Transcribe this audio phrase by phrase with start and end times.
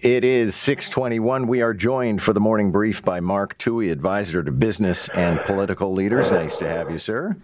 [0.00, 1.46] It is 621.
[1.46, 5.94] We are joined for the morning brief by Mark Towhey, advisor to business and political
[5.94, 6.30] leaders.
[6.30, 7.34] Nice to have you, sir.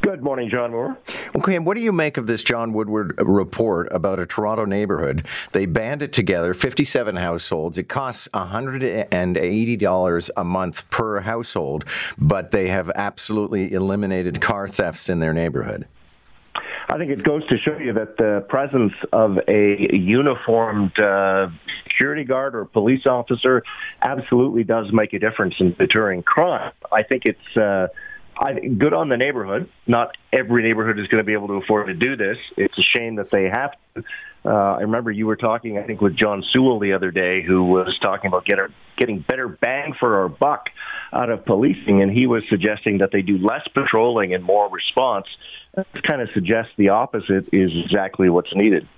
[0.00, 0.98] Good morning, John Moore.
[1.36, 5.24] Okay, and what do you make of this John Woodward report about a Toronto neighborhood?
[5.52, 7.78] They banded together 57 households.
[7.78, 11.84] It costs $180 a month per household,
[12.18, 15.86] but they have absolutely eliminated car thefts in their neighborhood.
[16.88, 21.48] I think it goes to show you that the presence of a uniformed uh,
[22.00, 23.62] security guard or police officer
[24.00, 26.72] absolutely does make a difference in deterring crime.
[26.90, 27.88] I think it's uh,
[28.38, 29.68] I, good on the neighborhood.
[29.86, 32.38] Not every neighborhood is going to be able to afford to do this.
[32.56, 34.04] It's a shame that they have to.
[34.42, 37.64] Uh, I remember you were talking, I think, with John Sewell the other day, who
[37.64, 40.70] was talking about get our, getting better bang for our buck
[41.12, 45.26] out of policing, and he was suggesting that they do less patrolling and more response.
[45.74, 48.88] That kind of suggests the opposite is exactly what's needed.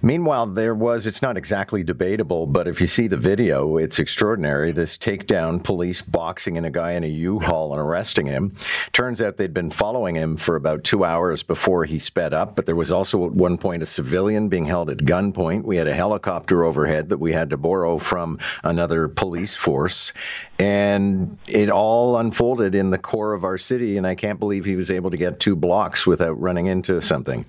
[0.00, 4.72] Meanwhile, there was, it's not exactly debatable, but if you see the video, it's extraordinary.
[4.72, 8.56] This takedown, police boxing in a guy in a U Haul and arresting him.
[8.92, 12.66] Turns out they'd been following him for about two hours before he sped up, but
[12.66, 15.64] there was also at one point a civilian being held at gunpoint.
[15.64, 20.12] We had a helicopter overhead that we had to borrow from another police force.
[20.58, 24.76] And it all unfolded in the core of our city, and I can't believe he
[24.76, 27.44] was able to get two blocks without running into something.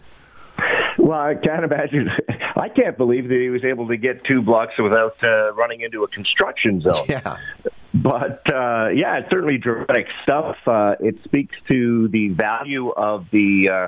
[1.14, 2.10] Well, I can't imagine.
[2.56, 6.04] I can't believe that he was able to get two blocks without uh, running into
[6.04, 7.06] a construction zone.
[7.08, 7.38] Yeah.
[7.94, 10.58] But uh, yeah, it's certainly dramatic stuff.
[10.66, 13.88] Uh, it speaks to the value of the uh,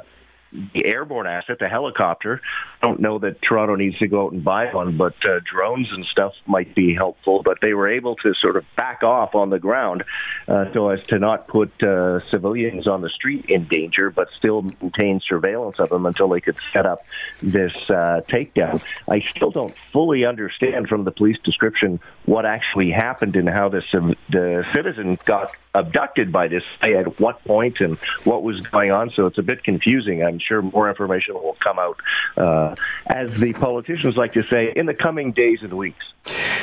[0.51, 2.41] the airborne asset, the helicopter.
[2.81, 5.91] I don't know that Toronto needs to go out and buy one, but uh, drones
[5.91, 7.41] and stuff might be helpful.
[7.43, 10.03] But they were able to sort of back off on the ground
[10.47, 14.65] uh, so as to not put uh, civilians on the street in danger, but still
[14.81, 16.99] maintain surveillance of them until they could set up
[17.41, 18.83] this uh, takedown.
[19.09, 23.85] I still don't fully understand from the police description what actually happened and how this
[23.91, 29.11] the citizen got abducted by this at what point and what was going on.
[29.15, 30.23] So it's a bit confusing.
[30.23, 31.99] I'm sure more information will come out,
[32.37, 32.75] uh,
[33.07, 36.05] as the politicians like to say, in the coming days and weeks.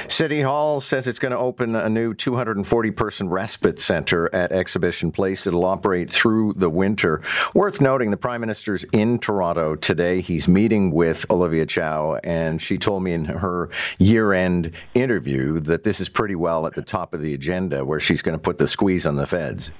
[0.08, 5.12] City Hall says it's going to open a new 240 person respite center at Exhibition
[5.12, 5.46] Place.
[5.46, 7.22] It'll operate through the winter.
[7.54, 10.20] Worth noting, the Prime Minister's in Toronto today.
[10.20, 15.84] He's meeting with Olivia Chow, and she told me in her year end interview that
[15.84, 18.58] this is pretty well at the top of the agenda where she's going to put
[18.58, 19.70] the squeeze on the feds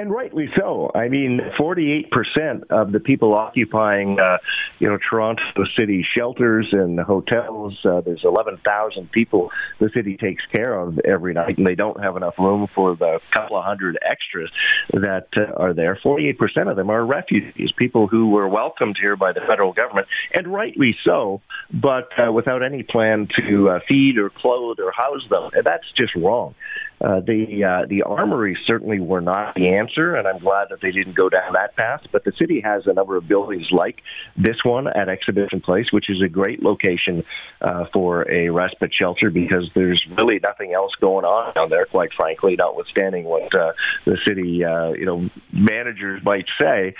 [0.00, 0.90] and rightly so.
[0.94, 4.38] I mean, 48% of the people occupying, uh,
[4.78, 5.42] you know, Toronto
[5.78, 11.58] City shelters and hotels, uh, there's 11,000 people the city takes care of every night,
[11.58, 14.50] and they don't have enough room for the couple of hundred extras
[14.92, 15.98] that uh, are there.
[16.02, 20.48] 48% of them are refugees, people who were welcomed here by the federal government, and
[20.48, 25.50] rightly so, but uh, without any plan to uh, feed or clothe or house them.
[25.52, 26.54] And that's just wrong.
[27.00, 30.90] Uh, the uh, the armories certainly were not the answer, and I'm glad that they
[30.90, 32.02] didn't go down that path.
[32.12, 34.02] But the city has a number of buildings like
[34.36, 37.24] this one at Exhibition Place, which is a great location
[37.62, 41.86] uh, for a respite shelter because there's really nothing else going on down there.
[41.86, 43.72] Quite frankly, notwithstanding what uh,
[44.04, 46.94] the city uh, you know managers might say.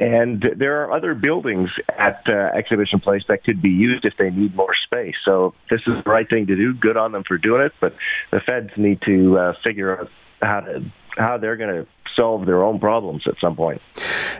[0.00, 4.30] And there are other buildings at uh, Exhibition Place that could be used if they
[4.30, 5.14] need more space.
[5.26, 6.72] So this is the right thing to do.
[6.72, 7.94] Good on them for doing it, but
[8.32, 10.08] the feds need to uh, figure out
[10.40, 13.80] how to how they're going to solve their own problems at some point.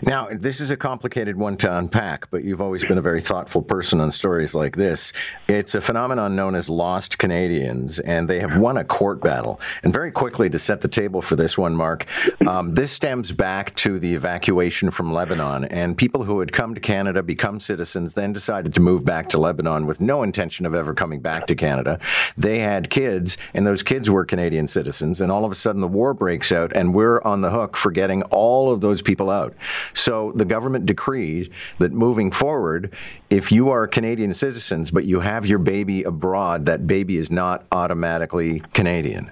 [0.03, 3.63] Now, this is a complicated one to unpack, but you've always been a very thoughtful
[3.63, 5.13] person on stories like this.
[5.49, 9.61] It's a phenomenon known as lost Canadians, and they have won a court battle.
[9.83, 12.07] And very quickly, to set the table for this one, Mark,
[12.47, 16.81] um, this stems back to the evacuation from Lebanon, and people who had come to
[16.81, 20.95] Canada, become citizens, then decided to move back to Lebanon with no intention of ever
[20.95, 21.99] coming back to Canada.
[22.37, 25.89] They had kids, and those kids were Canadian citizens, and all of a sudden the
[25.89, 29.55] war breaks out, and we're on the hook for getting all of those people out.
[29.93, 32.95] So the government decreed that moving forward,
[33.29, 37.65] if you are Canadian citizens but you have your baby abroad, that baby is not
[37.73, 39.31] automatically Canadian.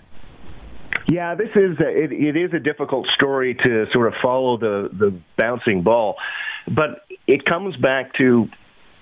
[1.08, 4.90] Yeah, this is a, it, it is a difficult story to sort of follow the
[4.92, 6.16] the bouncing ball,
[6.66, 8.48] but it comes back to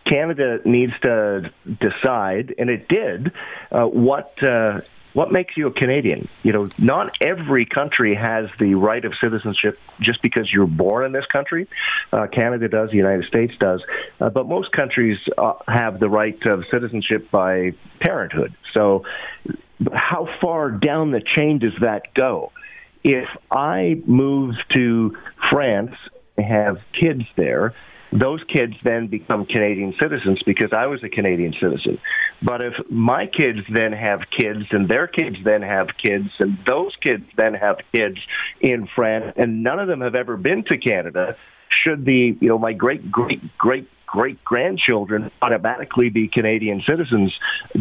[0.08, 1.50] Canada needs to
[1.80, 3.32] decide, and it did,
[3.72, 4.80] uh, what uh,
[5.16, 6.28] what makes you a Canadian?
[6.42, 11.12] You know, not every country has the right of citizenship just because you're born in
[11.12, 11.66] this country.
[12.12, 13.82] Uh, Canada does, the United States does,
[14.20, 18.54] uh, but most countries uh, have the right of citizenship by parenthood.
[18.74, 19.04] So,
[19.90, 22.52] how far down the chain does that go?
[23.02, 25.16] If I move to
[25.50, 25.94] France,
[26.36, 27.74] have kids there,
[28.18, 31.98] those kids then become Canadian citizens because I was a Canadian citizen.
[32.42, 36.94] But if my kids then have kids and their kids then have kids and those
[37.02, 38.18] kids then have kids
[38.60, 41.36] in France and none of them have ever been to Canada,
[41.68, 47.36] should the, you know, my great, great, great great grandchildren automatically be Canadian citizens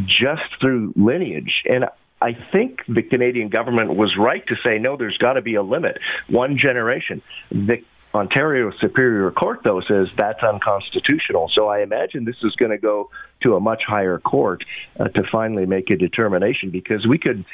[0.05, 1.61] just through lineage.
[1.69, 1.85] And
[2.21, 5.61] I think the Canadian government was right to say, no, there's got to be a
[5.61, 5.99] limit.
[6.27, 7.21] One generation.
[7.51, 7.83] The
[8.15, 11.51] Ontario Superior Court, though, says that's unconstitutional.
[11.53, 13.09] So I imagine this is going to go
[13.44, 14.63] to a much higher court
[15.00, 17.45] uh, to finally make a determination because we could,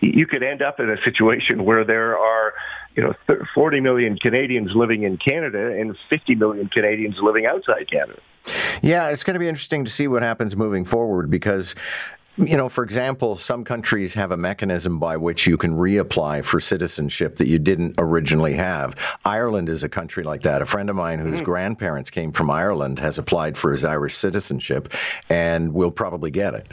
[0.00, 2.54] you could end up in a situation where there are,
[2.96, 8.20] you know, 40 million Canadians living in Canada and 50 million Canadians living outside Canada.
[8.82, 11.74] Yeah, it's going to be interesting to see what happens moving forward because
[12.46, 16.60] you know, for example, some countries have a mechanism by which you can reapply for
[16.60, 18.96] citizenship that you didn't originally have.
[19.24, 20.62] Ireland is a country like that.
[20.62, 21.44] A friend of mine whose mm.
[21.44, 24.92] grandparents came from Ireland has applied for his Irish citizenship
[25.28, 26.68] and will probably get it.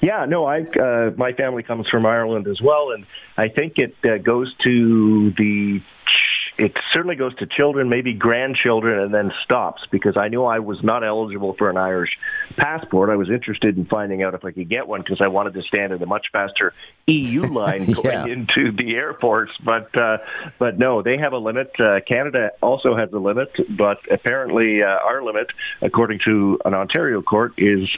[0.00, 3.94] Yeah, no, I uh, my family comes from Ireland as well, and I think it
[4.04, 5.80] uh, goes to the
[6.58, 10.82] it certainly goes to children, maybe grandchildren, and then stops because I knew I was
[10.82, 12.10] not eligible for an Irish
[12.56, 13.08] passport.
[13.08, 15.62] I was interested in finding out if I could get one because I wanted to
[15.62, 16.74] stand in a much faster
[17.06, 18.26] EU line going yeah.
[18.26, 19.52] into the airports.
[19.64, 20.18] But uh,
[20.58, 21.72] but no, they have a limit.
[21.80, 25.46] Uh, Canada also has a limit, but apparently uh, our limit,
[25.80, 27.88] according to an Ontario court, is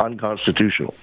[0.00, 0.94] unconstitutional.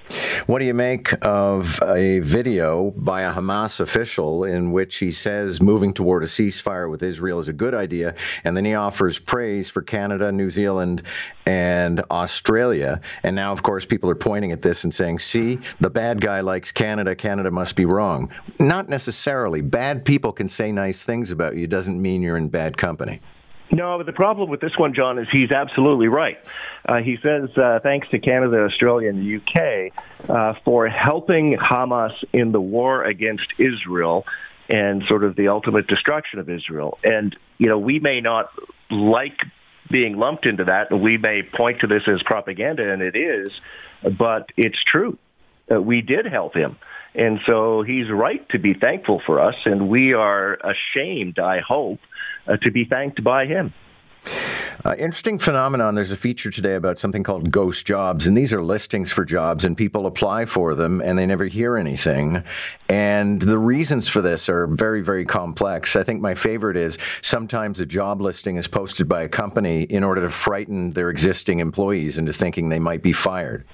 [0.46, 5.60] What do you make of a video by a Hamas official in which he says
[5.60, 8.14] moving toward a ceasefire with Israel is a good idea,
[8.44, 11.02] and then he offers praise for Canada, New Zealand,
[11.46, 13.00] and Australia.
[13.22, 16.40] And now, of course, people are pointing at this and saying, see, the bad guy
[16.40, 18.30] likes Canada, Canada must be wrong.
[18.58, 19.60] Not necessarily.
[19.60, 23.20] Bad people can say nice things about you, doesn't mean you're in bad company.
[23.70, 26.38] No, but the problem with this one, John, is he's absolutely right.
[26.84, 32.12] Uh, he says uh, thanks to Canada, Australia, and the UK uh, for helping Hamas
[32.32, 34.24] in the war against Israel
[34.68, 36.98] and sort of the ultimate destruction of Israel.
[37.02, 38.50] And, you know, we may not
[38.90, 39.38] like
[39.90, 43.48] being lumped into that, and we may point to this as propaganda, and it is,
[44.16, 45.18] but it's true.
[45.68, 46.76] We did help him.
[47.16, 51.98] And so he's right to be thankful for us, and we are ashamed, I hope,
[52.46, 53.72] uh, to be thanked by him.
[54.84, 55.94] Uh, interesting phenomenon.
[55.94, 59.64] There's a feature today about something called ghost jobs, and these are listings for jobs,
[59.64, 62.42] and people apply for them and they never hear anything.
[62.88, 65.96] And the reasons for this are very, very complex.
[65.96, 70.04] I think my favorite is sometimes a job listing is posted by a company in
[70.04, 73.64] order to frighten their existing employees into thinking they might be fired.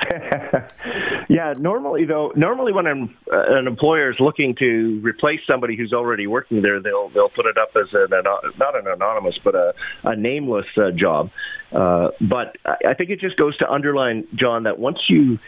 [1.28, 5.92] yeah, normally though, normally when an, uh, an employer is looking to replace somebody who's
[5.92, 8.10] already working there, they'll they'll put it up as an
[8.58, 11.30] not an anonymous but a, a nameless uh, job.
[11.70, 15.38] Uh, but I think it just goes to underline, John, that once you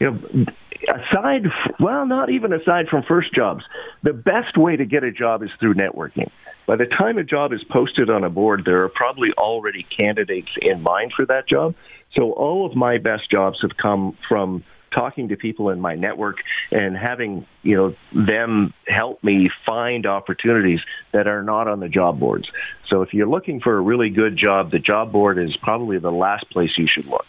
[0.00, 0.46] you know,
[0.88, 1.46] aside,
[1.80, 3.64] well, not even aside from first jobs,
[4.02, 6.30] the best way to get a job is through networking.
[6.66, 10.50] By the time a job is posted on a board, there are probably already candidates
[10.60, 11.74] in mind for that job.
[12.14, 14.64] So all of my best jobs have come from
[14.94, 16.36] talking to people in my network
[16.70, 17.94] and having you know
[18.26, 20.80] them help me find opportunities
[21.12, 22.48] that are not on the job boards.
[22.88, 26.10] So if you're looking for a really good job, the job board is probably the
[26.10, 27.26] last place you should look.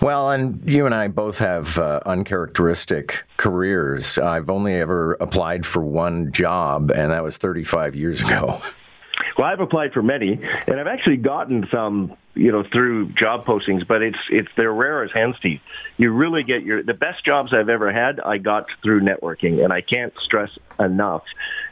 [0.00, 4.18] Well, and you and I both have uh, uncharacteristic careers.
[4.18, 8.60] I've only ever applied for one job, and that was 35 years ago.
[9.42, 13.84] Well, I've applied for many, and I've actually gotten some, you know, through job postings.
[13.84, 15.60] But it's it's they're rare as hen's teeth.
[15.96, 18.20] You really get your the best jobs I've ever had.
[18.20, 21.24] I got through networking, and I can't stress enough.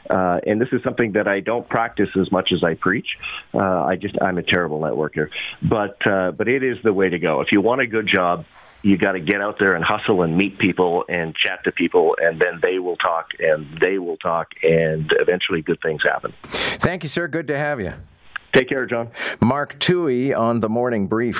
[0.09, 3.07] Uh, and this is something that I don't practice as much as I preach.
[3.53, 5.29] Uh, I just I'm a terrible networker,
[5.61, 7.39] but uh, but it is the way to go.
[7.39, 8.43] If you want a good job,
[8.83, 12.17] you got to get out there and hustle and meet people and chat to people,
[12.21, 16.33] and then they will talk and they will talk, and eventually good things happen.
[16.81, 17.27] Thank you, sir.
[17.27, 17.93] Good to have you.
[18.55, 19.11] Take care, John.
[19.39, 21.39] Mark Towhey on the morning brief.